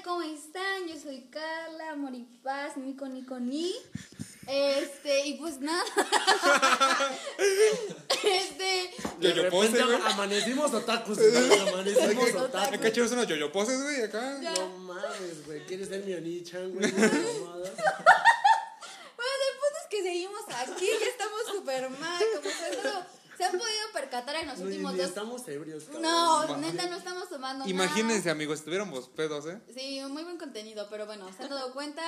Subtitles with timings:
[0.00, 0.88] Hola, ¿cómo están?
[0.88, 3.74] Yo soy Carla, amor y paz, Nico, Nico, Ni.
[4.46, 5.84] Este, y pues nada.
[8.08, 8.90] este.
[9.20, 9.98] Yoyo repente pose, güey.
[10.06, 11.58] amanecimos otakus, güey.
[11.68, 12.78] Amanecimos otakus.
[12.78, 14.40] Acá echamos unos yoyo poses, güey, acá.
[14.40, 14.54] Ya.
[14.54, 15.66] No mames, güey.
[15.66, 16.90] ¿Quieres ser mi Oni-chan, güey?
[19.20, 22.24] Bueno, el punto es que seguimos aquí, ya estamos súper mal.
[22.36, 23.04] Como solo
[23.40, 25.08] se han podido percatar en los últimos ni dos.
[25.08, 26.02] estamos ebrios, cabrón.
[26.02, 28.32] No, neta, no estamos tomando Imagínense, nada.
[28.32, 29.60] amigos, estuviéramos pedos, ¿eh?
[29.74, 32.02] Sí, muy buen contenido, pero bueno, se han dado cuenta,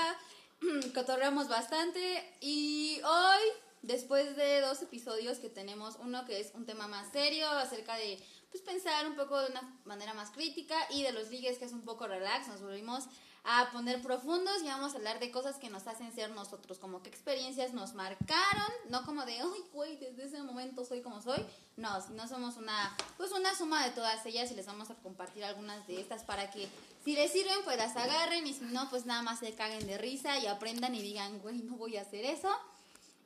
[0.94, 3.42] cotorreamos bastante y hoy,
[3.82, 8.22] después de dos episodios que tenemos, uno que es un tema más serio acerca de
[8.50, 11.72] pues pensar un poco de una manera más crítica y de los ligues que es
[11.72, 13.04] un poco relax, nos volvimos
[13.44, 17.02] a poner profundos y vamos a hablar de cosas que nos hacen ser nosotros, como
[17.02, 21.44] qué experiencias nos marcaron, no como de, ay, güey, desde ese momento soy como soy,
[21.76, 25.44] no, sino somos una, pues una suma de todas ellas y les vamos a compartir
[25.44, 26.68] algunas de estas para que
[27.04, 29.98] si les sirven, pues las agarren y si no, pues nada más se caguen de
[29.98, 32.48] risa y aprendan y digan, güey, no voy a hacer eso.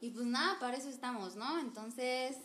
[0.01, 1.59] Y pues nada, para eso estamos, ¿no?
[1.59, 2.37] Entonces,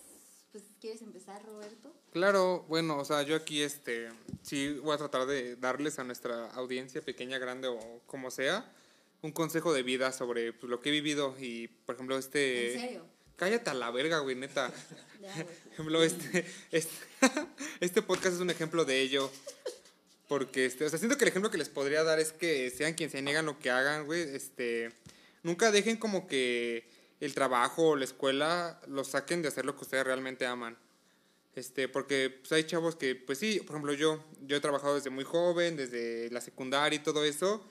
[0.51, 1.93] pues, ¿quieres empezar, Roberto?
[2.11, 4.09] Claro, bueno, o sea, yo aquí, este,
[4.41, 8.69] sí voy a tratar de darles a nuestra audiencia, pequeña, grande o como sea,
[9.21, 12.73] un consejo de vida sobre pues, lo que he vivido y, por ejemplo, este...
[12.73, 13.05] ¿En serio?
[13.35, 14.71] Cállate a la verga, güey, neta.
[15.21, 16.95] Ya, ejemplo, este, este,
[17.79, 19.29] este podcast es un ejemplo de ello.
[20.27, 22.95] Porque, este, o sea, siento que el ejemplo que les podría dar es que sean
[22.95, 24.91] quien se niegan lo que hagan, güey, este,
[25.43, 26.89] nunca dejen como que
[27.21, 30.77] el trabajo o la escuela los saquen de hacer lo que ustedes realmente aman.
[31.55, 35.09] Este, porque pues, hay chavos que, pues sí, por ejemplo, yo, yo he trabajado desde
[35.11, 37.63] muy joven, desde la secundaria y todo eso,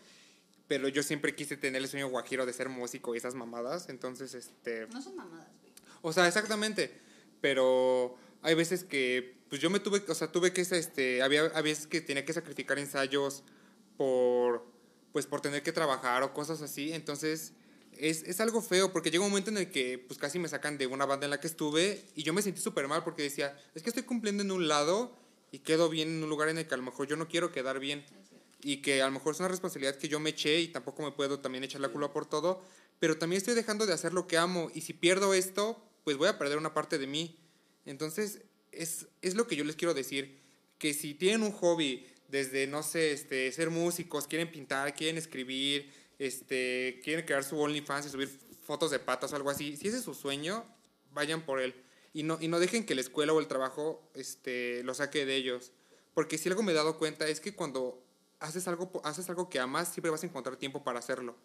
[0.68, 4.34] pero yo siempre quise tener el sueño guajiro de ser músico y esas mamadas, entonces,
[4.34, 4.86] este...
[4.86, 5.72] No son mamadas, güey.
[6.02, 6.92] O sea, exactamente.
[7.40, 11.62] Pero hay veces que, pues yo me tuve, o sea, tuve que, este, había, había
[11.62, 13.42] veces que tenía que sacrificar ensayos
[13.96, 14.64] por,
[15.12, 16.92] pues por tener que trabajar o cosas así.
[16.92, 17.54] Entonces,
[18.00, 20.78] es, es algo feo porque llega un momento en el que, pues casi me sacan
[20.78, 23.58] de una banda en la que estuve y yo me sentí súper mal porque decía,
[23.74, 25.16] es que estoy cumpliendo en un lado
[25.52, 27.52] y quedo bien en un lugar en el que a lo mejor yo no quiero
[27.52, 28.04] quedar bien
[28.62, 31.12] y que a lo mejor es una responsabilidad que yo me eché y tampoco me
[31.12, 32.62] puedo también echar la culpa por todo,
[32.98, 36.28] pero también estoy dejando de hacer lo que amo y si pierdo esto, pues voy
[36.28, 37.38] a perder una parte de mí.
[37.86, 38.40] Entonces,
[38.72, 40.38] es, es lo que yo les quiero decir,
[40.78, 45.90] que si tienen un hobby desde, no sé, este, ser músicos, quieren pintar, quieren escribir,
[46.20, 48.28] este, quieren crear su OnlyFans y subir
[48.64, 50.64] fotos de patas o algo así, si ese es su sueño,
[51.12, 51.74] vayan por él.
[52.12, 55.34] Y no, y no dejen que la escuela o el trabajo este, lo saque de
[55.36, 55.72] ellos.
[56.14, 58.04] Porque si algo me he dado cuenta es que cuando
[58.38, 61.36] haces algo, haces algo que amas, siempre vas a encontrar tiempo para hacerlo.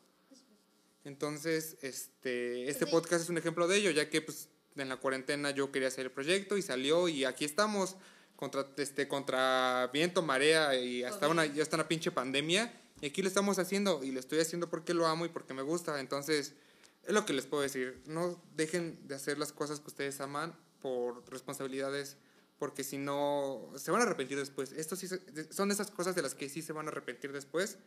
[1.04, 2.92] Entonces, este, este Sí.
[2.92, 6.06] podcast es un ejemplo de ello, ya que pues, en la cuarentena yo quería hacer
[6.08, 7.96] el proyecto y salió y aquí estamos
[8.36, 12.74] contra, este, contra viento, marea y hasta una, y hasta una pinche pandemia.
[13.06, 15.62] Y aquí lo estamos haciendo y lo estoy haciendo porque lo amo y porque me
[15.62, 16.00] gusta.
[16.00, 16.56] Entonces,
[17.04, 18.02] es lo que les puedo decir.
[18.08, 22.18] No dejen de hacer las cosas que ustedes aman por responsabilidades,
[22.58, 24.72] porque si no, se van a arrepentir después.
[24.72, 25.08] Esto sí
[25.52, 27.78] son esas cosas de las que sí se van a arrepentir después.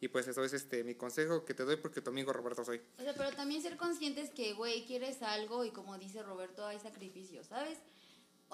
[0.00, 2.80] Y pues eso es este mi consejo que te doy porque tu amigo Roberto soy.
[2.98, 6.78] O sea, pero también ser conscientes que, güey, quieres algo y como dice Roberto, hay
[6.78, 7.78] sacrificios, ¿sabes?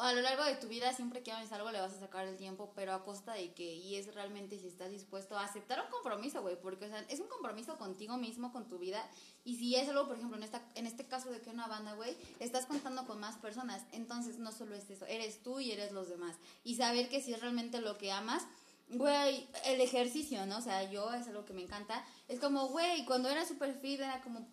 [0.00, 2.36] A lo largo de tu vida, siempre que hagas algo, le vas a sacar el
[2.36, 5.90] tiempo, pero a costa de que, y es realmente si estás dispuesto a aceptar un
[5.90, 9.04] compromiso, güey, porque, o sea, es un compromiso contigo mismo, con tu vida,
[9.44, 11.94] y si es algo, por ejemplo, en, esta, en este caso de que una banda,
[11.94, 15.90] güey, estás contando con más personas, entonces no solo es eso, eres tú y eres
[15.90, 18.46] los demás, y saber que si es realmente lo que amas,
[18.90, 20.58] Güey, el ejercicio, ¿no?
[20.58, 22.02] O sea, yo es algo que me encanta.
[22.26, 24.48] Es como, güey, cuando era super fit era como,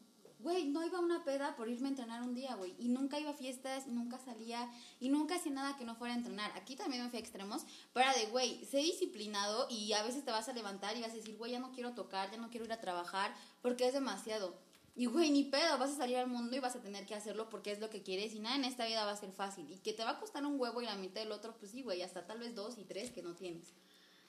[0.46, 2.76] güey, no iba una peda por irme a entrenar un día, güey.
[2.78, 6.18] Y nunca iba a fiestas, nunca salía y nunca hacía nada que no fuera a
[6.18, 6.52] entrenar.
[6.56, 10.30] Aquí también me fui a extremos, pero de, güey, sé disciplinado y a veces te
[10.30, 12.64] vas a levantar y vas a decir, güey, ya no quiero tocar, ya no quiero
[12.64, 14.56] ir a trabajar porque es demasiado.
[14.96, 17.50] Y güey, ni pedo, vas a salir al mundo y vas a tener que hacerlo
[17.50, 19.66] porque es lo que quieres y nada en esta vida va a ser fácil.
[19.72, 21.82] Y que te va a costar un huevo y la mitad del otro, pues sí,
[21.82, 23.74] güey, hasta tal vez dos y tres que no tienes.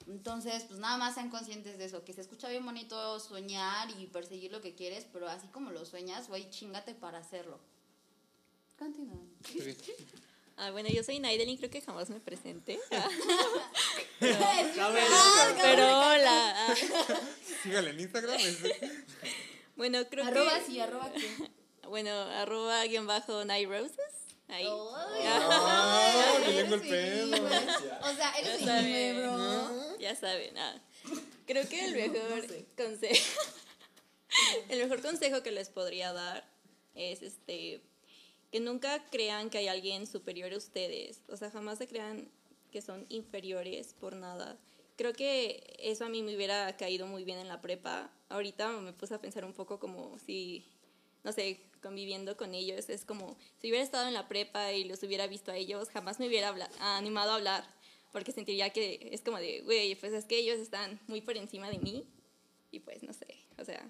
[0.05, 4.05] Entonces, pues nada más sean conscientes de eso, que se escucha bien bonito soñar y
[4.07, 7.59] perseguir lo que quieres, pero así como lo sueñas, güey, chingate para hacerlo.
[8.77, 9.19] Continúa.
[10.59, 12.79] Ah, bueno, yo soy Naidelin, creo que jamás me presenté.
[14.19, 15.03] Cabe-
[15.61, 16.67] Pero hola.
[16.67, 16.73] ah,
[17.61, 18.41] Sígale en Instagram.
[19.75, 20.65] Bueno, creo Arroba que.
[20.65, 21.29] sí, arroba qué.
[21.87, 23.99] Bueno, arroba guion bajo Night Roses.
[24.47, 24.65] Ahí.
[24.67, 27.41] Ah, eres le tengo el güey.
[28.01, 29.86] O sea, eres mi bro.
[30.07, 30.57] Ya saben.
[30.57, 30.81] ah.
[31.45, 32.45] Creo que el mejor
[32.77, 33.41] consejo.
[34.69, 36.45] el mejor consejo que les podría dar
[36.95, 37.81] es este
[38.51, 41.19] que nunca crean que hay alguien superior a ustedes.
[41.27, 42.29] O sea, jamás se crean
[42.71, 44.57] que son inferiores por nada.
[44.95, 48.09] creo que eso a mí me hubiera caído muy bien en la prepa.
[48.29, 50.63] Ahorita me puse a pensar un poco como si,
[51.25, 55.03] no sé, conviviendo con ellos, es como si hubiera estado en la prepa y los
[55.03, 57.63] hubiera visto a ellos, jamás me hubiera habla- animado a hablar,
[58.11, 61.69] porque sentiría que es como de, güey, pues es que ellos están muy por encima
[61.69, 62.05] de mí
[62.71, 63.27] y pues no sé,
[63.57, 63.89] o sea,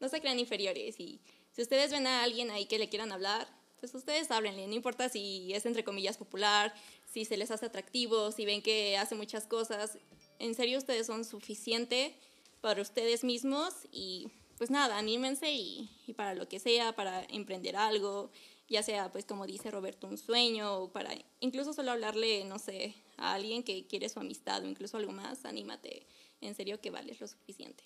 [0.00, 1.20] no se crean inferiores y
[1.52, 3.48] si ustedes ven a alguien ahí que le quieran hablar,
[3.80, 6.74] pues ustedes háblenle, no importa si es entre comillas popular,
[7.10, 9.98] si se les hace atractivo, si ven que hace muchas cosas,
[10.38, 12.14] en serio ustedes son suficiente
[12.60, 17.76] para ustedes mismos y pues nada, anímense y, y para lo que sea, para emprender
[17.76, 18.30] algo,
[18.68, 21.10] ya sea pues como dice Roberto, un sueño o para
[21.40, 25.44] incluso solo hablarle, no sé, a alguien que quiere su amistad o incluso algo más,
[25.44, 26.06] anímate,
[26.40, 27.84] en serio que vales lo suficiente.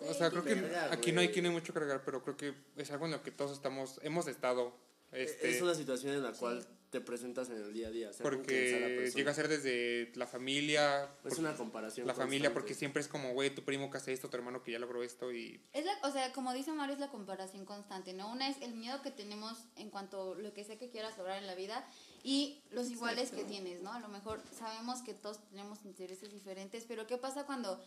[0.00, 0.52] O sea, creo que
[0.90, 3.12] aquí no hay, aquí no hay mucho que agregar, pero creo que es algo en
[3.12, 4.72] lo que todos estamos, hemos estado.
[5.12, 8.10] Este, Es una situación en la cual te presentas en el día a día.
[8.22, 12.06] porque llega a ser desde la familia, Es una comparación.
[12.06, 12.54] la familia, constante.
[12.54, 15.02] porque siempre es como, güey, tu primo que hace esto, tu hermano que ya logró
[15.02, 18.30] esto y Es la, o sea, como dice Mario, es la comparación constante, ¿no?
[18.32, 21.38] Una es el miedo que tenemos en cuanto a lo que sea que quieras lograr
[21.38, 21.86] en la vida
[22.22, 23.92] y los iguales que tienes, ¿no?
[23.92, 27.80] A lo mejor sabemos que todos tenemos intereses diferentes, pero ¿qué pasa cuando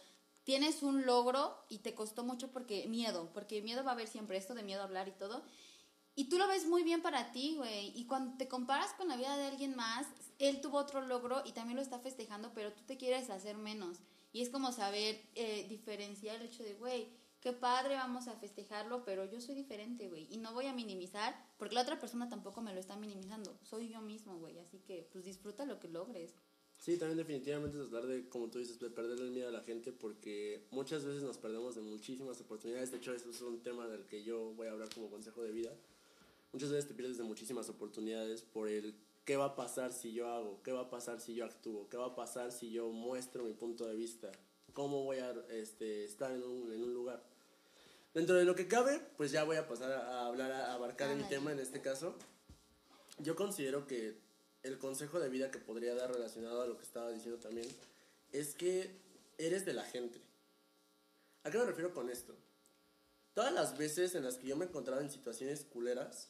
[0.44, 3.30] tienes un logro y te costó mucho porque miedo?
[3.34, 5.44] Porque miedo va a haber siempre esto de miedo a hablar y todo.
[6.16, 7.98] Y tú lo ves muy bien para ti, güey.
[7.98, 10.08] Y cuando te comparas con la vida de alguien más,
[10.40, 13.98] él tuvo otro logro y también lo está festejando, pero tú te quieres hacer menos.
[14.34, 17.08] Y es como saber eh, diferenciar el hecho de, güey,
[17.42, 20.28] qué padre, vamos a festejarlo, pero yo soy diferente, güey.
[20.32, 23.58] Y no voy a minimizar, porque la otra persona tampoco me lo está minimizando.
[23.64, 24.60] Soy yo mismo, güey.
[24.60, 26.36] Así que, pues disfruta lo que logres.
[26.78, 29.62] Sí, también definitivamente es hablar de, como tú dices, de perderle el miedo a la
[29.62, 32.90] gente porque muchas veces nos perdemos de muchísimas oportunidades.
[32.90, 35.52] De hecho, eso es un tema del que yo voy a hablar como consejo de
[35.52, 35.72] vida.
[36.54, 38.96] Muchas veces te pierdes de muchísimas oportunidades por el
[39.26, 41.98] qué va a pasar si yo hago, qué va a pasar si yo actúo, qué
[41.98, 44.32] va a pasar si yo muestro mi punto de vista,
[44.74, 47.31] cómo voy a este, estar en un, en un lugar.
[48.14, 51.28] Dentro de lo que cabe, pues ya voy a pasar a, hablar, a abarcar el
[51.30, 52.16] tema en este caso.
[53.20, 54.18] Yo considero que
[54.64, 57.68] el consejo de vida que podría dar relacionado a lo que estaba diciendo también
[58.34, 58.92] es que
[59.38, 60.20] eres de la gente.
[61.44, 62.36] ¿A qué me refiero con esto?
[63.34, 66.30] Todas las veces en las que yo me encontraba en situaciones culeras,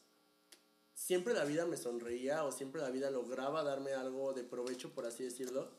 [0.94, 5.08] siempre la vida me sonreía o siempre la vida lograba darme algo de provecho, por
[5.08, 5.72] así decirlo,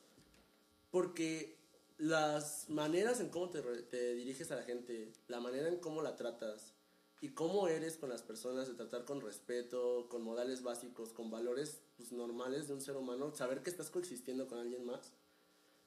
[0.90, 1.61] porque
[2.02, 6.74] las maneras en cómo te, diriges a la gente, la manera en cómo la tratas
[7.20, 11.80] y cómo eres con las personas, de tratar con respeto, con modales básicos, con valores
[11.96, 15.12] pues, normales de un ser humano, saber que estás coexistiendo con alguien más,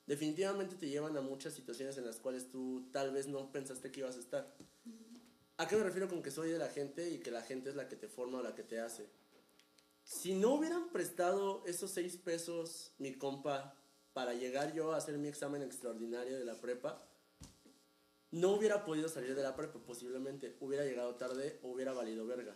[0.08, 4.00] definitivamente te llevan a muchas situaciones en las cuales tú tal vez no pensaste que
[4.00, 4.56] ibas a estar.
[5.58, 7.76] ¿A qué me refiero con que soy de la gente y que la gente es
[7.76, 9.10] la que te forma o la que te hace?
[10.06, 13.76] Si no hubieran prestado esos seis pesos, mi compa,
[14.16, 17.06] para llegar yo a hacer mi examen extraordinario de la prepa,
[18.32, 22.56] no hubiera podido salir de la prepa, posiblemente hubiera llegado tarde o hubiera valido verga.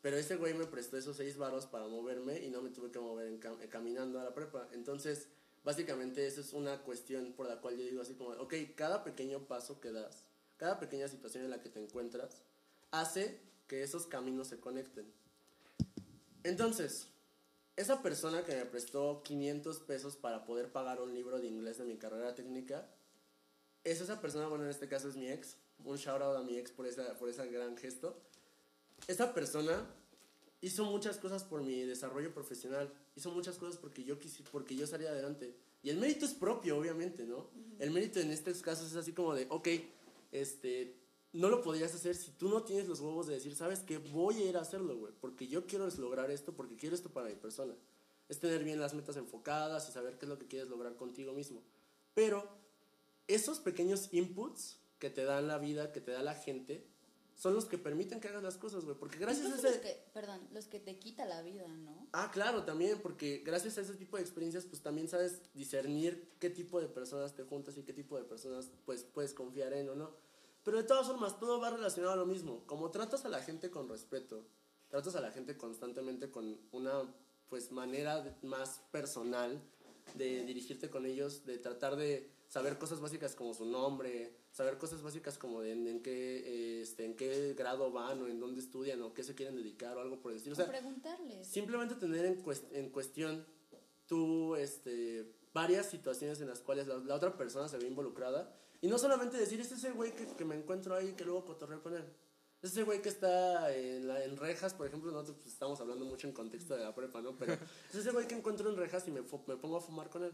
[0.00, 2.98] Pero ese güey me prestó esos seis varos para moverme y no me tuve que
[2.98, 4.66] mover eh, caminando a la prepa.
[4.72, 5.28] Entonces,
[5.64, 9.46] básicamente eso es una cuestión por la cual yo digo así como, ok, cada pequeño
[9.46, 10.24] paso que das,
[10.56, 12.40] cada pequeña situación en la que te encuentras,
[12.90, 15.12] hace que esos caminos se conecten.
[16.42, 17.08] Entonces,
[17.78, 21.84] esa persona que me prestó 500 pesos para poder pagar un libro de inglés de
[21.84, 22.88] mi carrera técnica,
[23.84, 26.58] es esa persona, bueno, en este caso es mi ex, un shout out a mi
[26.58, 28.20] ex por, esa, por ese gran gesto.
[29.06, 29.86] Esa persona
[30.60, 34.84] hizo muchas cosas por mi desarrollo profesional, hizo muchas cosas porque yo, quisi, porque yo
[34.88, 35.54] salí adelante.
[35.84, 37.48] Y el mérito es propio, obviamente, ¿no?
[37.78, 39.68] El mérito en estos casos es así como de, ok,
[40.32, 40.96] este,
[41.32, 44.42] no lo podrías hacer si tú no tienes los huevos de decir, sabes que voy
[44.42, 47.34] a ir a hacerlo, güey, porque yo quiero lograr esto, porque quiero esto para mi
[47.34, 47.74] persona.
[48.28, 51.32] Es tener bien las metas enfocadas y saber qué es lo que quieres lograr contigo
[51.32, 51.62] mismo.
[52.14, 52.46] Pero
[53.26, 56.84] esos pequeños inputs que te dan la vida, que te da la gente,
[57.38, 58.96] son los que permiten que hagas las cosas, güey.
[58.98, 59.70] Porque gracias a ese...
[59.70, 62.08] los que, perdón, los que te quita la vida, ¿no?
[62.12, 66.50] Ah, claro, también, porque gracias a ese tipo de experiencias, pues también sabes discernir qué
[66.50, 69.94] tipo de personas te juntas y qué tipo de personas, pues, puedes confiar en o
[69.94, 70.27] no.
[70.68, 72.62] Pero de todas formas, todo va relacionado a lo mismo.
[72.66, 74.44] Como tratas a la gente con respeto,
[74.90, 77.10] tratas a la gente constantemente con una,
[77.48, 79.62] pues, manera más personal
[80.14, 85.00] de dirigirte con ellos, de tratar de saber cosas básicas como su nombre, saber cosas
[85.00, 89.00] básicas como de en, en qué, este, en qué grado van o en dónde estudian
[89.00, 90.52] o qué se quieren dedicar o algo por el estilo.
[90.52, 91.46] O sea, preguntarles.
[91.46, 93.46] simplemente tener en, cues- en cuestión
[94.06, 98.40] tú, este, varias situaciones en las cuales la, la otra persona se ve involucrada
[98.80, 101.44] y no solamente decir, este es ese güey que, que me encuentro ahí que luego
[101.44, 102.04] cotorreo con él.
[102.62, 106.04] Es ese güey que está en, la- en rejas, por ejemplo, nosotros pues, estamos hablando
[106.04, 107.36] mucho en contexto de la prepa, ¿no?
[107.38, 107.52] Pero
[107.90, 110.32] es ese güey que encuentro en rejas y me, me pongo a fumar con él.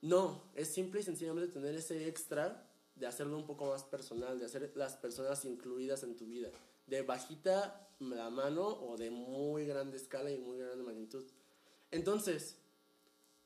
[0.00, 2.64] No, es simple y sencillamente tener ese extra
[2.94, 6.50] de hacerlo un poco más personal, de hacer las personas incluidas en tu vida,
[6.86, 11.24] de bajita la mano o de muy grande escala y muy grande magnitud.
[11.90, 12.56] Entonces,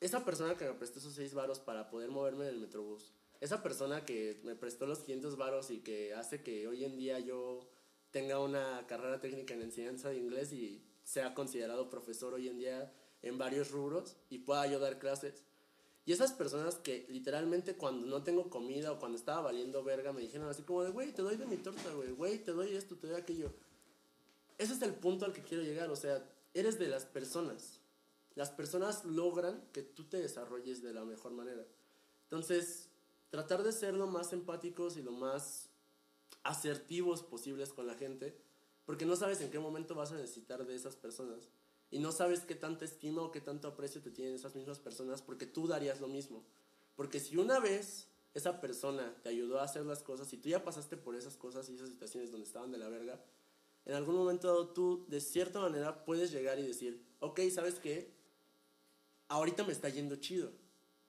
[0.02, 3.62] esa persona que me prestó esos seis varos para poder moverme en el metrobús, esa
[3.62, 7.68] persona que me prestó los 500 varos y que hace que hoy en día yo
[8.10, 12.92] tenga una carrera técnica en enseñanza de inglés y sea considerado profesor hoy en día
[13.22, 15.44] en varios rubros y pueda yo dar clases.
[16.04, 20.22] Y esas personas que literalmente cuando no tengo comida o cuando estaba valiendo verga me
[20.22, 22.96] dijeron así como de, güey, te doy de mi torta, güey, güey, te doy esto,
[22.96, 23.52] te doy aquello.
[24.58, 27.81] Ese es el punto al que quiero llegar, o sea, eres de las personas.
[28.34, 31.66] Las personas logran que tú te desarrolles de la mejor manera.
[32.24, 32.88] Entonces,
[33.30, 35.68] tratar de ser lo más empáticos y lo más
[36.42, 38.36] asertivos posibles con la gente,
[38.84, 41.48] porque no sabes en qué momento vas a necesitar de esas personas.
[41.90, 45.20] Y no sabes qué tanta estima o qué tanto aprecio te tienen esas mismas personas
[45.20, 46.42] porque tú darías lo mismo.
[46.96, 50.64] Porque si una vez esa persona te ayudó a hacer las cosas y tú ya
[50.64, 53.22] pasaste por esas cosas y esas situaciones donde estaban de la verga,
[53.84, 58.10] en algún momento tú de cierta manera puedes llegar y decir, ok, ¿sabes qué?
[59.32, 60.52] Ahorita me está yendo chido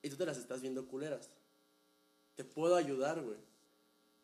[0.02, 1.30] y tú te las estás viendo culeras.
[2.36, 3.38] Te puedo ayudar, güey.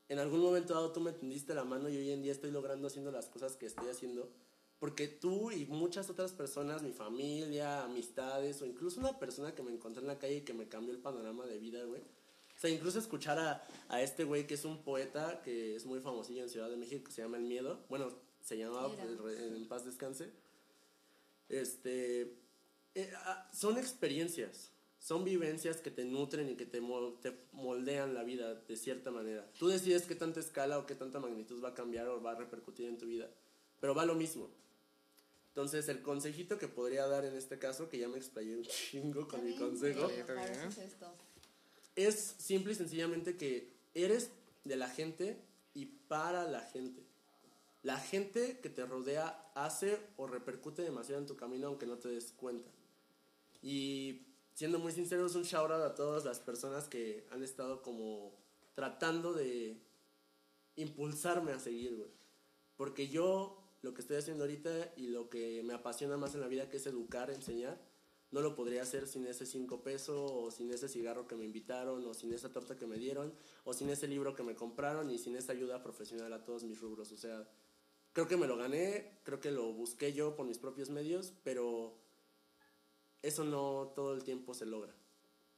[0.07, 2.87] En algún momento dado tú me tendiste la mano y hoy en día estoy logrando
[2.87, 4.31] haciendo las cosas que estoy haciendo
[4.79, 9.73] porque tú y muchas otras personas, mi familia, amistades, o incluso una persona que me
[9.73, 12.01] encontré en la calle y que me cambió el panorama de vida, güey.
[12.01, 15.99] O sea, incluso escuchar a, a este güey que es un poeta que es muy
[15.99, 17.85] famosillo en Ciudad de México, que se llama El Miedo.
[17.89, 20.31] Bueno, se llamaba En Paz Descanse.
[21.49, 22.38] Este.
[22.95, 26.81] Eh, ah, son experiencias, son vivencias que te nutren y que te,
[27.21, 29.49] te moldean la vida de cierta manera.
[29.57, 32.35] Tú decides qué tanta escala o qué tanta magnitud va a cambiar o va a
[32.35, 33.29] repercutir en tu vida,
[33.79, 34.49] pero va lo mismo.
[35.49, 39.27] Entonces, el consejito que podría dar en este caso, que ya me explayé un chingo
[39.27, 40.09] con mi consejo,
[41.95, 44.29] es simple y sencillamente que eres
[44.63, 45.37] de la gente
[45.73, 47.03] y para la gente.
[47.83, 52.09] La gente que te rodea hace o repercute demasiado en tu camino aunque no te
[52.09, 52.69] des cuenta.
[53.61, 58.33] Y siendo muy sinceros, un shout out a todas las personas que han estado como
[58.73, 59.81] tratando de
[60.75, 62.09] impulsarme a seguir, güey.
[62.77, 66.47] Porque yo lo que estoy haciendo ahorita y lo que me apasiona más en la
[66.47, 67.79] vida, que es educar, enseñar,
[68.31, 72.05] no lo podría hacer sin ese cinco pesos, o sin ese cigarro que me invitaron,
[72.05, 75.17] o sin esa torta que me dieron, o sin ese libro que me compraron, y
[75.17, 77.11] sin esa ayuda profesional a todos mis rubros.
[77.11, 77.49] O sea,
[78.13, 81.97] creo que me lo gané, creo que lo busqué yo por mis propios medios, pero
[83.21, 84.93] eso no todo el tiempo se logra.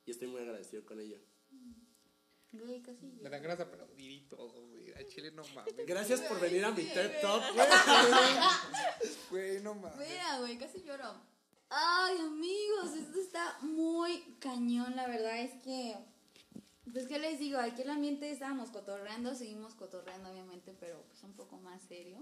[0.06, 1.20] Y estoy muy agradecido con ello.
[2.53, 3.06] Güey, casi.
[3.22, 4.91] Me dan ganas de aplaudir y todo, güey.
[4.98, 5.74] Ay, chile, no mames.
[5.88, 7.68] Gracias por venir a mi TED Talk, güey.
[9.30, 9.98] Güey, no mames.
[9.98, 11.15] Mira, güey, casi lloro.
[11.70, 15.96] Ay, amigos, esto está muy cañón, la verdad es que.
[16.91, 17.58] Pues, ¿qué les digo?
[17.58, 22.18] Aquí el ambiente estábamos cotorreando, seguimos cotorreando, obviamente, pero pues un poco más serio.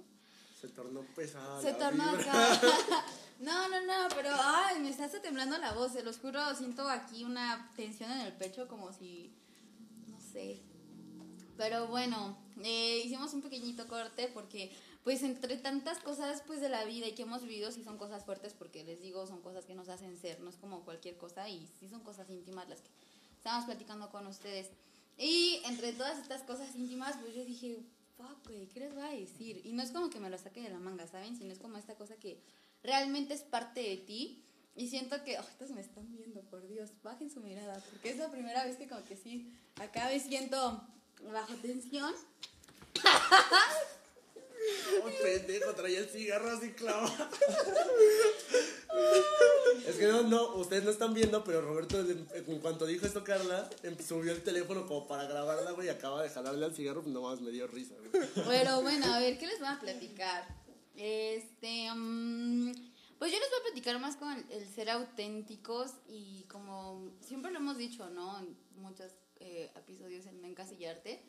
[0.60, 1.62] Se tornó pesado.
[1.62, 2.62] Se tornó acá.
[3.40, 6.88] no, no, no, pero ay, me está hasta temblando la voz, se los juro, siento
[6.90, 9.34] aquí una tensión en el pecho como si
[11.58, 14.72] pero bueno, eh, hicimos un pequeñito corte porque
[15.04, 18.24] pues entre tantas cosas pues de la vida y que hemos vivido sí son cosas
[18.24, 21.50] fuertes porque les digo son cosas que nos hacen ser, no es como cualquier cosa
[21.50, 22.90] y sí son cosas íntimas las que
[23.36, 24.70] estamos platicando con ustedes.
[25.18, 27.80] Y entre todas estas cosas íntimas pues yo dije,
[28.20, 29.62] fuck, ¿qué les voy a decir?
[29.64, 31.38] Y no es como que me lo saque de la manga, ¿saben?
[31.38, 32.42] Sino es como esta cosa que
[32.84, 34.44] realmente es parte de ti
[34.76, 38.18] y siento que, oh, estos me están viendo, por Dios, bajen su mirada, porque es
[38.18, 40.82] la primera vez que como que sí, acá me siento
[41.32, 42.14] bajo tensión.
[45.50, 47.12] Pendejo, traía el cigarro así clavado.
[49.88, 53.68] es que no, no, ustedes no están viendo, pero Roberto, en cuanto dijo esto, Carla,
[53.82, 57.14] em, subió el teléfono como para grabarla, güey, y acaba de jalarle al cigarro, pues
[57.14, 58.12] nomás me dio risa, güey.
[58.48, 60.48] Pero bueno, a ver, ¿qué les voy a platicar?
[60.96, 61.92] Este.
[61.92, 62.72] Um,
[63.18, 67.58] pues yo les voy a platicar más con el, ser auténticos y como siempre lo
[67.58, 68.38] hemos dicho, ¿no?
[68.38, 71.24] En muchos eh, episodios en Encasillarte.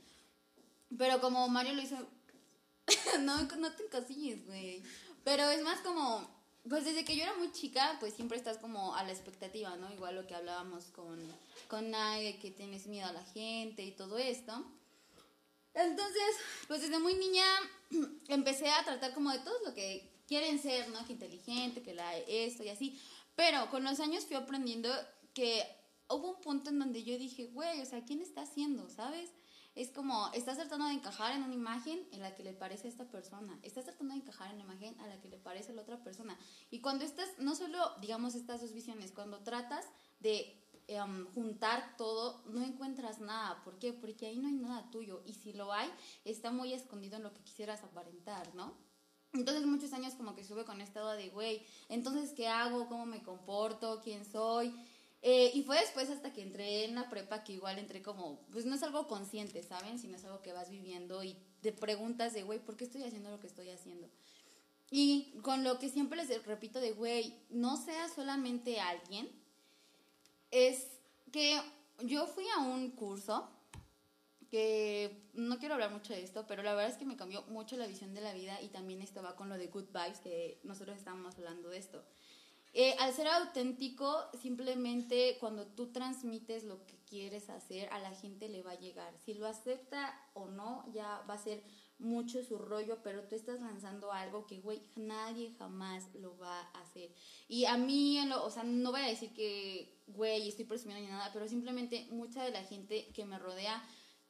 [0.98, 1.96] Pero como Mario lo hizo,
[3.20, 4.82] no, no te encasilles, güey.
[5.25, 6.28] Pero es más como,
[6.68, 9.92] pues desde que yo era muy chica, pues siempre estás como a la expectativa, ¿no?
[9.92, 11.20] Igual lo que hablábamos con,
[11.68, 14.64] con Nay, que tienes miedo a la gente y todo esto.
[15.75, 17.44] Entonces, pues desde muy niña
[18.28, 21.04] empecé a tratar como de todo lo que quieren ser, ¿no?
[21.06, 23.00] Que inteligente, que la esto y así.
[23.37, 24.90] Pero con los años fui aprendiendo
[25.32, 25.64] que
[26.09, 29.30] hubo un punto en donde yo dije, güey, o sea, ¿quién está haciendo, sabes?
[29.80, 32.90] Es como, estás tratando de encajar en una imagen en la que le parece a
[32.90, 33.58] esta persona.
[33.62, 36.04] Estás tratando de encajar en una imagen a la que le parece a la otra
[36.04, 36.38] persona.
[36.70, 39.87] Y cuando estás, no solo, digamos, estas dos visiones, cuando tratas
[40.18, 40.54] de
[40.87, 43.64] em, juntar todo, no encuentras nada.
[43.64, 43.94] ¿Por qué?
[43.94, 45.22] Porque ahí no hay nada tuyo.
[45.25, 45.90] Y si lo hay,
[46.26, 48.76] está muy escondido en lo que quisieras aparentar, ¿no?
[49.32, 52.87] Entonces muchos años como que estuve con esta duda de, güey, entonces, ¿qué hago?
[52.87, 54.02] ¿Cómo me comporto?
[54.04, 54.75] ¿Quién soy?
[55.22, 58.64] Eh, y fue después hasta que entré en la prepa que igual entré como, pues
[58.64, 59.98] no es algo consciente, ¿saben?
[59.98, 63.30] Sino es algo que vas viviendo y te preguntas de, güey, ¿por qué estoy haciendo
[63.30, 64.08] lo que estoy haciendo?
[64.90, 69.30] Y con lo que siempre les repito de, güey, no seas solamente alguien,
[70.50, 70.86] es
[71.30, 71.60] que
[72.02, 73.48] yo fui a un curso
[74.50, 77.76] que no quiero hablar mucho de esto, pero la verdad es que me cambió mucho
[77.76, 80.58] la visión de la vida y también esto va con lo de good vibes, que
[80.64, 82.04] nosotros estábamos hablando de esto.
[82.72, 88.48] Eh, al ser auténtico, simplemente cuando tú transmites lo que quieres hacer, a la gente
[88.48, 89.12] le va a llegar.
[89.18, 91.64] Si lo acepta o no, ya va a ser
[91.98, 96.80] mucho su rollo, pero tú estás lanzando algo que, güey, nadie jamás lo va a
[96.80, 97.12] hacer.
[97.48, 101.30] Y a mí, o sea, no voy a decir que, güey, estoy presumiendo ni nada,
[101.32, 103.82] pero simplemente mucha de la gente que me rodea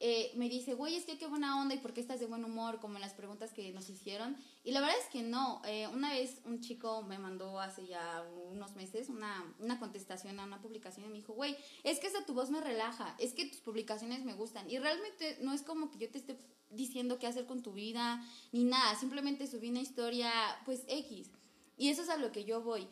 [0.03, 2.43] eh, me dice, güey, es que qué buena onda y por qué estás de buen
[2.43, 4.35] humor, como en las preguntas que nos hicieron.
[4.63, 5.61] Y la verdad es que no.
[5.63, 10.45] Eh, una vez un chico me mandó hace ya unos meses una, una contestación a
[10.45, 13.45] una publicación y me dijo, güey, es que hasta tu voz me relaja, es que
[13.45, 14.67] tus publicaciones me gustan.
[14.71, 16.39] Y realmente no es como que yo te esté
[16.71, 20.31] diciendo qué hacer con tu vida, ni nada, simplemente subí una historia,
[20.65, 21.29] pues X.
[21.77, 22.87] Y eso es a lo que yo voy.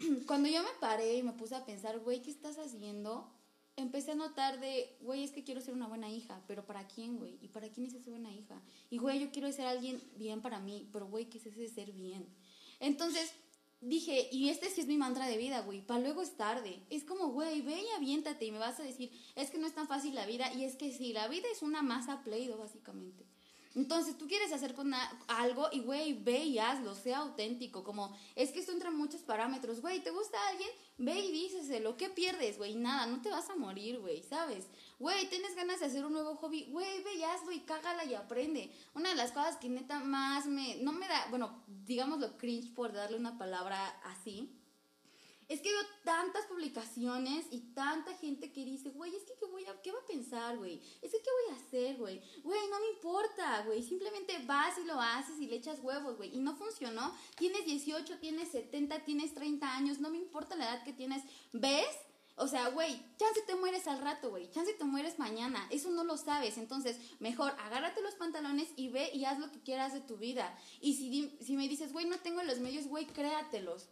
[0.26, 3.32] Cuando yo me paré y me puse a pensar, güey, ¿qué estás haciendo?
[3.76, 7.18] Empecé a notar de, güey, es que quiero ser una buena hija, pero ¿para quién,
[7.18, 7.38] güey?
[7.40, 8.60] ¿Y para quién es esa buena hija?
[8.90, 11.92] Y, güey, yo quiero ser alguien bien para mí, pero, güey, ¿qué es ese ser
[11.92, 12.26] bien?
[12.80, 13.32] Entonces,
[13.80, 16.82] dije, y este sí es mi mantra de vida, güey, para luego es tarde.
[16.90, 19.74] Es como, güey, ve y aviéntate y me vas a decir, es que no es
[19.74, 23.24] tan fácil la vida, y es que sí, la vida es una masa pleido, básicamente.
[23.74, 24.92] Entonces tú quieres hacer con
[25.28, 27.84] algo y, güey, ve y hazlo, sea auténtico.
[27.84, 29.80] Como, es que esto entra en muchos parámetros.
[29.80, 30.68] Güey, ¿te gusta alguien?
[30.98, 31.96] Ve y díceselo.
[31.96, 32.74] ¿Qué pierdes, güey?
[32.74, 34.66] Nada, no te vas a morir, güey, ¿sabes?
[34.98, 36.66] Güey, tienes ganas de hacer un nuevo hobby.
[36.70, 38.70] Güey, ve y hazlo y cágala y aprende.
[38.94, 40.76] Una de las cosas que neta más me.
[40.76, 41.26] No me da.
[41.30, 44.61] Bueno, digámoslo cringe por darle una palabra así
[45.52, 49.66] es que veo tantas publicaciones y tanta gente que dice, güey, es que ¿qué, voy
[49.66, 50.80] a, ¿qué va a pensar, güey?
[51.02, 52.22] Es que ¿qué voy a hacer, güey?
[52.42, 53.82] Güey, no me importa, güey.
[53.82, 56.34] Simplemente vas y lo haces y le echas huevos, güey.
[56.34, 57.14] Y no funcionó.
[57.36, 60.00] Tienes 18, tienes 70, tienes 30 años.
[60.00, 61.22] No me importa la edad que tienes.
[61.52, 61.96] ¿Ves?
[62.36, 64.50] O sea, güey, chance te mueres al rato, güey.
[64.50, 65.68] Chance te mueres mañana.
[65.70, 66.56] Eso no lo sabes.
[66.56, 70.58] Entonces, mejor agárrate los pantalones y ve y haz lo que quieras de tu vida.
[70.80, 73.90] Y si, si me dices, güey, no tengo los medios, güey, créatelos.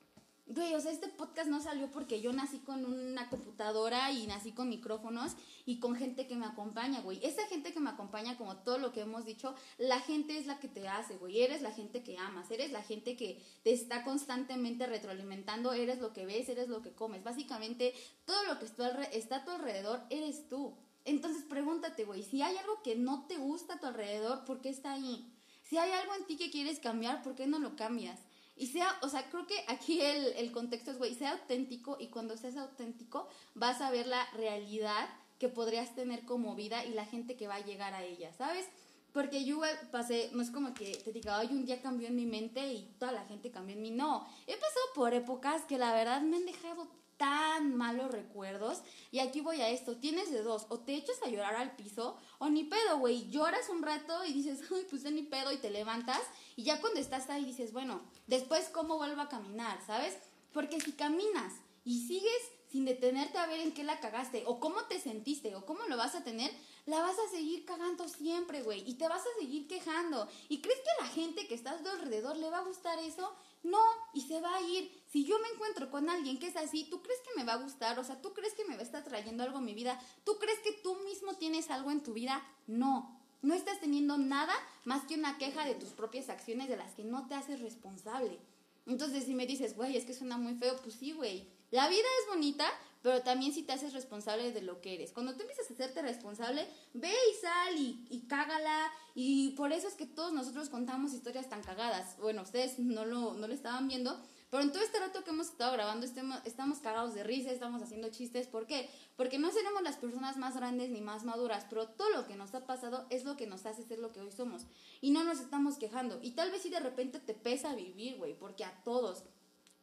[0.53, 4.51] Güey, o sea, este podcast no salió porque yo nací con una computadora y nací
[4.51, 7.25] con micrófonos y con gente que me acompaña, güey.
[7.25, 10.59] Esa gente que me acompaña, como todo lo que hemos dicho, la gente es la
[10.59, 11.41] que te hace, güey.
[11.41, 16.13] Eres la gente que amas, eres la gente que te está constantemente retroalimentando, eres lo
[16.13, 17.23] que ves, eres lo que comes.
[17.23, 18.67] Básicamente, todo lo que
[19.13, 20.75] está a tu alrededor, eres tú.
[21.05, 24.71] Entonces pregúntate, güey, si hay algo que no te gusta a tu alrededor, ¿por qué
[24.71, 25.33] está ahí?
[25.63, 28.19] Si hay algo en ti que quieres cambiar, ¿por qué no lo cambias?
[28.61, 32.09] Y sea, o sea, creo que aquí el, el contexto es, güey, sea auténtico y
[32.09, 37.07] cuando seas auténtico vas a ver la realidad que podrías tener como vida y la
[37.07, 38.67] gente que va a llegar a ella, ¿sabes?
[39.15, 42.27] Porque yo pasé, no es como que te diga, hoy un día cambió en mi
[42.27, 43.93] mente y toda la gente cambió en mí.
[43.93, 46.87] No, he pasado por épocas que la verdad me han dejado
[47.21, 48.81] tan malos recuerdos.
[49.11, 52.17] Y aquí voy a esto, tienes de dos, o te echas a llorar al piso,
[52.39, 55.59] o ni pedo, güey, lloras un rato y dices, ay, pues de ni pedo, y
[55.59, 56.23] te levantas,
[56.57, 60.17] y ya cuando estás ahí dices, bueno, después cómo vuelvo a caminar, ¿sabes?
[60.55, 61.53] Porque si caminas
[61.85, 65.67] y sigues sin detenerte a ver en qué la cagaste, o cómo te sentiste, o
[65.67, 66.53] cómo lo vas a tener,
[66.87, 70.29] la vas a seguir cagando siempre, güey, y te vas a seguir quejando.
[70.49, 73.35] ¿Y crees que a la gente que estás de alrededor le va a gustar eso?
[73.65, 73.83] No,
[74.15, 75.03] y se va a ir.
[75.09, 77.63] Si yo me encuentro con alguien que es así, ¿tú crees que me va a
[77.63, 77.99] gustar?
[77.99, 80.01] O sea, ¿tú crees que me va a estar trayendo algo a mi vida?
[80.25, 82.43] ¿Tú crees que tú mismo tienes algo en tu vida?
[82.67, 83.21] No.
[83.43, 84.55] No estás teniendo nada
[84.85, 88.39] más que una queja de tus propias acciones de las que no te haces responsable.
[88.87, 91.49] Entonces, si me dices, güey, es que suena muy feo, pues sí, güey.
[91.71, 92.67] La vida es bonita,
[93.03, 95.13] pero también si te haces responsable de lo que eres.
[95.13, 98.91] Cuando tú empiezas a hacerte responsable, ve y sal y, y cágala.
[99.15, 102.17] Y por eso es que todos nosotros contamos historias tan cagadas.
[102.19, 105.49] Bueno, ustedes no lo, no lo estaban viendo, pero en todo este rato que hemos
[105.49, 106.05] estado grabando
[106.45, 108.49] estamos cagados de risa, estamos haciendo chistes.
[108.49, 108.91] ¿Por qué?
[109.17, 112.53] Porque no seremos las personas más grandes ni más maduras, pero todo lo que nos
[112.55, 114.67] ha pasado es lo que nos hace ser lo que hoy somos.
[115.01, 116.19] Y no nos estamos quejando.
[116.21, 119.23] Y tal vez si de repente te pesa vivir, güey, porque a todos.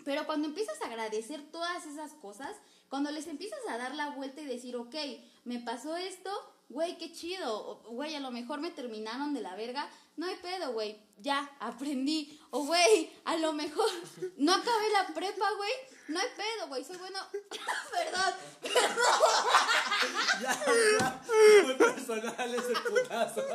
[0.08, 2.56] Pero cuando empiezas a agradecer todas esas cosas,
[2.88, 4.96] Cuando les empiezas a dar la vuelta y decir, ok,
[5.44, 6.32] me pasó esto,
[6.70, 10.72] güey, qué chido, güey, a lo mejor me terminaron de la verga, no hay pedo,
[10.72, 13.90] güey, ya, aprendí, o güey, a lo mejor
[14.38, 15.72] no acabé la prepa, güey,
[16.08, 17.20] no hay pedo, güey, soy bueno,
[17.92, 18.34] perdón,
[20.42, 20.58] Ya,
[21.00, 21.22] ya.
[21.66, 23.42] Muy personal ese putazo.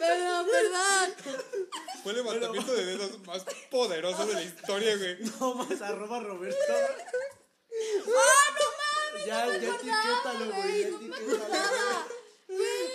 [0.00, 1.14] perdón, perdón.
[2.08, 5.18] Fue el levantamiento de dedos más poderoso de la historia, güey.
[5.40, 6.56] No más, arroba Roberto.
[6.72, 9.26] ¡Ah, no mames!
[9.26, 10.82] Ya, no me ya etiquétalo, güey.
[10.82, 11.54] Ya no me etiquétalo.
[12.48, 12.92] Güey,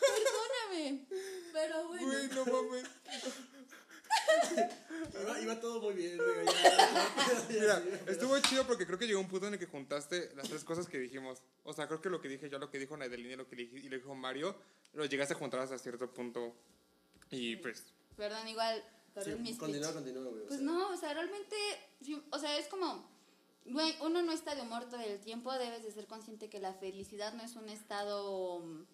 [0.00, 1.06] perdóname.
[1.52, 2.06] Pero bueno.
[2.06, 2.84] Güey, no mames.
[5.22, 6.46] Iba, iba todo muy bien, güey.
[7.48, 10.64] Mira, estuvo chido porque creo que llegó un punto en el que juntaste las tres
[10.64, 11.40] cosas que dijimos.
[11.62, 13.54] O sea, creo que lo que dije yo, lo que dijo Nadelini y lo que
[13.54, 14.56] dije- y lo dijo Mario,
[14.94, 16.52] lo llegaste a juntar hasta cierto punto.
[17.30, 17.84] Y pues,
[18.16, 18.82] Perdón, igual,
[19.14, 20.42] perdón mi Sí, continúa, continúa, güey.
[20.42, 20.66] o Pues sea.
[20.66, 21.56] no, o sea, realmente,
[22.30, 23.08] o sea, es como,
[23.66, 26.72] güey, uno no está de humor todo el tiempo, debes de ser consciente que la
[26.74, 28.84] felicidad no es un estado mm,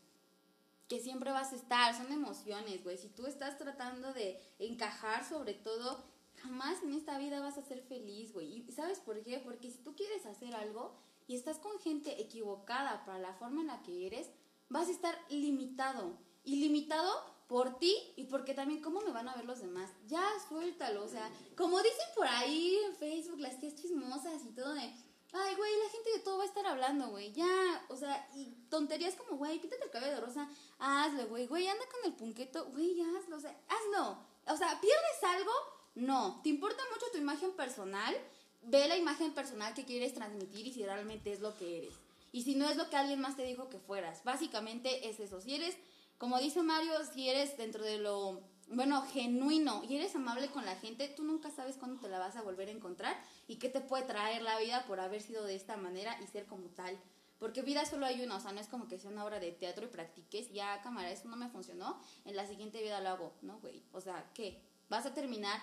[0.88, 2.98] que siempre vas a estar, son emociones, güey.
[2.98, 6.04] Si tú estás tratando de encajar sobre todo,
[6.42, 8.52] jamás en esta vida vas a ser feliz, güey.
[8.68, 9.38] ¿Y sabes por qué?
[9.38, 10.94] Porque si tú quieres hacer algo
[11.28, 14.28] y estás con gente equivocada para la forma en la que eres,
[14.68, 16.18] vas a estar limitado.
[16.44, 19.90] Y limitado por ti y porque también cómo me van a ver los demás.
[20.06, 21.04] Ya, suéltalo.
[21.04, 24.92] O sea, como dicen por ahí en Facebook las tías chismosas y todo de...
[25.34, 27.32] Ay, güey, la gente de todo va a estar hablando, güey.
[27.32, 30.46] Ya, o sea, y tonterías como, güey, píntate el cabello de rosa,
[30.78, 31.46] hazlo, güey.
[31.46, 34.18] Güey, anda con el punqueto, güey, hazlo, o sea, hazlo.
[34.46, 35.52] O sea, ¿pierdes algo?
[35.94, 36.40] No.
[36.42, 38.14] ¿Te importa mucho tu imagen personal?
[38.62, 41.94] Ve la imagen personal que quieres transmitir y si realmente es lo que eres.
[42.30, 44.24] Y si no es lo que alguien más te dijo que fueras.
[44.24, 45.40] Básicamente es eso.
[45.40, 45.76] Si eres,
[46.18, 50.76] como dice Mario, si eres dentro de lo, bueno, genuino y eres amable con la
[50.76, 53.80] gente, tú nunca sabes cuándo te la vas a volver a encontrar y qué te
[53.80, 56.98] puede traer la vida por haber sido de esta manera y ser como tal.
[57.38, 59.50] Porque vida solo hay una, o sea, no es como que sea una obra de
[59.50, 63.32] teatro y practiques, ya cámara, eso no me funcionó, en la siguiente vida lo hago,
[63.42, 63.82] ¿no, güey?
[63.92, 64.62] O sea, ¿qué?
[64.88, 65.60] Vas a terminar,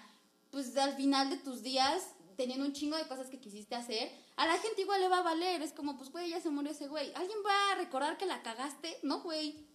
[0.52, 4.46] pues al final de tus días, teniendo un chingo de cosas que quisiste hacer, a
[4.46, 6.88] la gente igual le va a valer, es como, pues, güey, ya se murió ese
[6.88, 7.14] güey.
[7.14, 8.98] ¿Alguien va a recordar que la cagaste?
[9.04, 9.66] No, güey.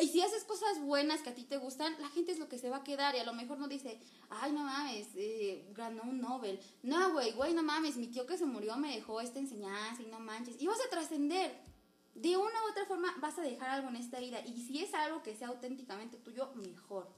[0.00, 2.58] Y si haces cosas buenas que a ti te gustan, la gente es lo que
[2.58, 6.02] se va a quedar y a lo mejor no dice, ay, no mames, eh, ganó
[6.04, 6.58] un Nobel.
[6.82, 10.06] No, güey, güey, no mames, mi tío que se murió me dejó esta enseñanza y
[10.06, 10.60] no manches.
[10.60, 11.68] Y vas a trascender.
[12.14, 14.40] De una u otra forma vas a dejar algo en esta vida.
[14.44, 17.08] Y si es algo que sea auténticamente tuyo, mejor.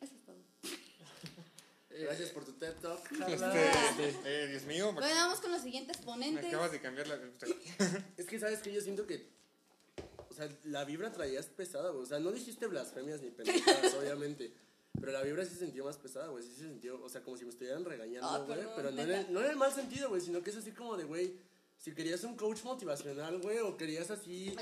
[0.00, 0.36] Eso es todo.
[1.90, 3.52] Gracias por tu TED Talk, este, Carla.
[4.24, 6.46] eh, Dios mío, me, Bueno, vamos con los siguientes me ponentes.
[6.46, 7.16] acabas de cambiar la.
[8.16, 9.30] Es que sabes que yo siento que.
[10.48, 12.02] Sea, la vibra traías pesada, güey.
[12.02, 14.52] O sea, no dijiste blasfemias ni pendejadas, obviamente.
[15.00, 16.44] Pero la vibra sí se sintió más pesada, güey.
[16.44, 18.60] Sí se sintió, o sea, como si me estuvieran regañando, Ah, güey.
[18.76, 20.96] pero no en, el, no en el mal sentido, güey, sino que es así como
[20.98, 21.34] de, güey,
[21.78, 24.54] si querías un coach motivacional, güey, o querías así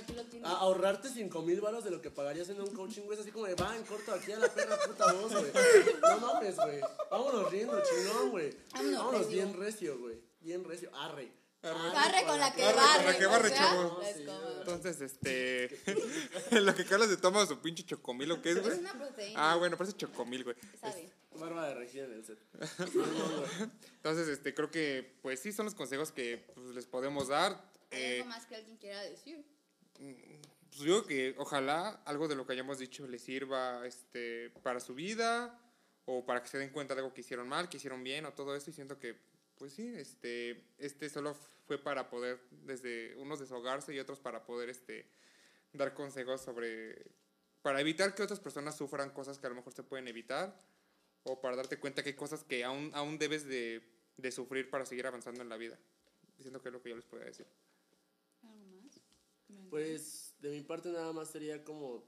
[0.45, 3.31] a- ahorrarte 5 mil baros de lo que pagarías en un coaching, güey, es así
[3.33, 5.53] como de, va en corto aquí a la perra puta voz, güey.
[6.01, 6.81] No mames, güey.
[7.11, 8.57] Vámonos riendo, chingón, güey.
[8.73, 10.17] Vámonos Vámonos bien recio, güey.
[10.41, 10.91] Bien recio.
[10.95, 11.31] Arre.
[11.63, 13.19] Barre con la que Arre con la barre.
[13.19, 14.03] que barre, o sea, chavo.
[14.03, 14.17] es.
[14.17, 15.81] Entonces, este.
[16.61, 18.79] lo que Carlos se toma su pinche chocomil, ¿o qué es, Es güey?
[18.79, 19.53] una proteína.
[19.53, 20.57] Ah, bueno, parece chocomil, güey.
[20.81, 21.11] Sabe.
[21.35, 22.39] Barba de regida en el set.
[23.97, 27.53] Entonces, este, creo que, pues sí, son los consejos que pues, les podemos dar.
[27.91, 29.45] ¿Hay Eh, algo más que alguien quiera decir?
[29.95, 34.81] pues yo digo que ojalá algo de lo que hayamos dicho les sirva este, para
[34.81, 35.59] su vida
[36.07, 38.33] o para que se den cuenta de algo que hicieron mal, que hicieron bien o
[38.33, 39.19] todo eso y siento que
[39.61, 44.71] pues sí, este, este solo fue para poder desde unos desahogarse y otros para poder
[44.71, 45.07] este,
[45.75, 47.13] dar consejos sobre,
[47.61, 50.59] para evitar que otras personas sufran cosas que a lo mejor se pueden evitar
[51.25, 53.83] o para darte cuenta que hay cosas que aún, aún debes de,
[54.17, 55.79] de sufrir para seguir avanzando en la vida.
[56.41, 57.47] Siento que es lo que yo les podría decir.
[58.43, 58.99] ¿Algo más?
[59.69, 62.03] Pues de mi parte nada más sería como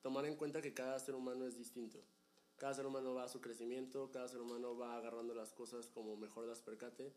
[0.00, 2.02] tomar en cuenta que cada ser humano es distinto.
[2.56, 6.16] Cada ser humano va a su crecimiento, cada ser humano va agarrando las cosas como
[6.16, 7.12] mejor las percate.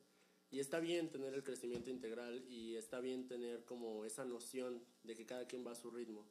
[0.49, 5.15] Y está bien tener el crecimiento integral y está bien tener como esa noción de
[5.15, 6.25] que cada quien va a su ritmo.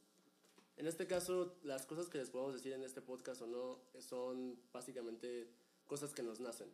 [0.76, 4.58] En este caso, las cosas que les podemos decir en este podcast o no son
[4.72, 5.48] básicamente
[5.86, 6.68] cosas que nos nacen.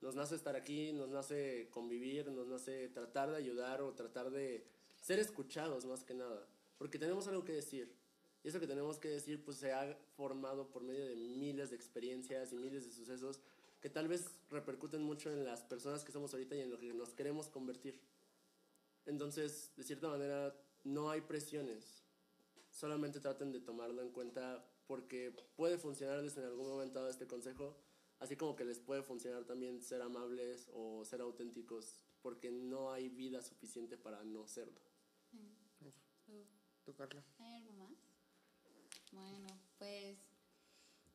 [0.00, 4.66] Nos nace estar aquí, nos nace convivir, nos nace tratar de ayudar o tratar de
[5.00, 6.46] ser escuchados más que nada.
[6.78, 7.94] Porque tenemos algo que decir.
[8.46, 11.76] Y eso que tenemos que decir pues se ha formado por medio de miles de
[11.76, 13.40] experiencias y miles de sucesos
[13.80, 16.94] que tal vez repercuten mucho en las personas que somos ahorita y en lo que
[16.94, 18.00] nos queremos convertir.
[19.04, 22.04] Entonces, de cierta manera, no hay presiones.
[22.70, 27.76] Solamente traten de tomarlo en cuenta porque puede funcionarles en algún momento dado este consejo
[28.18, 33.08] Así como que les puede funcionar también ser amables o ser auténticos, porque no hay
[33.08, 34.80] vida suficiente para no serlo.
[36.84, 37.22] ¿Tú, Carla?
[39.16, 39.52] ¿Hay algo más?
[39.52, 40.18] Bueno, pues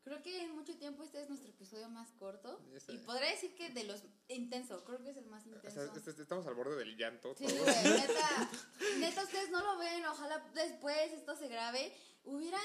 [0.03, 2.59] creo que en mucho tiempo este es nuestro episodio más corto.
[2.87, 5.71] Y podría decir que de los intenso, creo que es el más O intenso.
[5.71, 7.35] sea, est- est- estamos al borde del llanto.
[7.37, 7.59] Sí, todos.
[7.59, 8.49] güey, neta,
[8.99, 12.61] neta, ustedes no lo ven, ojalá después esto se grabe, hubieran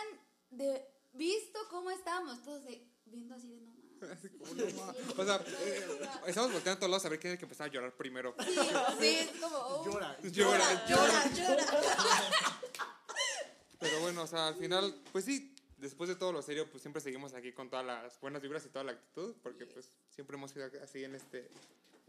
[0.50, 3.76] de, visto cómo estábamos todos de- viendo así de no mames.
[4.12, 5.86] Así como, no ma- O sea, eh,
[6.26, 8.34] estamos volteando a todos lados a ver quién es el que empezaba a llorar primero.
[8.44, 8.54] Sí,
[9.00, 10.18] sí, es como, oh, Llora.
[10.22, 11.64] Llora, llora, llora.
[11.72, 11.95] Bueno,
[14.26, 17.52] o sea, al final, pues sí, después de todo lo serio, pues siempre seguimos aquí
[17.52, 21.04] con todas las buenas vibras y toda la actitud, porque pues siempre hemos sido así
[21.04, 21.48] en este,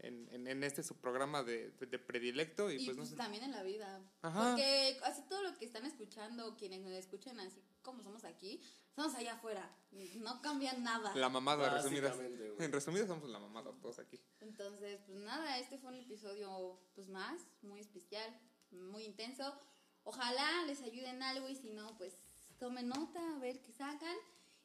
[0.00, 3.16] en, en, en este subprograma de, de, de predilecto y, Y pues no pues sé.
[3.16, 4.00] también en la vida.
[4.22, 4.50] Ajá.
[4.50, 8.60] Porque así todo lo que están escuchando, quienes nos escuchan así como somos aquí,
[8.94, 9.70] somos allá afuera.
[10.16, 11.14] No cambia nada.
[11.14, 12.18] La mamada, resumidas.
[12.58, 14.20] En resumidas somos la mamada todos aquí.
[14.40, 18.28] Entonces, pues nada, este fue un episodio pues más, muy especial,
[18.72, 19.58] muy intenso.
[20.08, 22.16] Ojalá les ayuden algo y si no, pues
[22.58, 24.16] tomen nota, a ver qué sacan.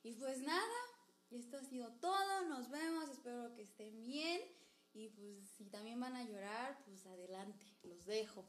[0.02, 0.80] Y pues nada,
[1.32, 4.40] esto ha sido todo, nos vemos, espero que estén bien.
[4.94, 8.46] Y pues si también van a llorar, pues adelante, los dejo.